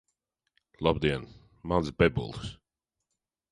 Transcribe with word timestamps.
Labdien 0.85 1.23
mans 1.69 1.87
bebulis 1.99 2.49